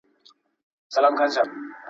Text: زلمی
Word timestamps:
زلمی 0.95 1.73